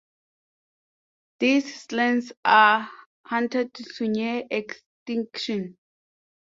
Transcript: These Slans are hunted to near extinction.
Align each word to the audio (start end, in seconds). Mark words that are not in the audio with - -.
These 1.39 1.83
Slans 1.85 2.31
are 2.43 2.89
hunted 3.25 3.71
to 3.75 4.07
near 4.09 4.45
extinction. 4.49 5.77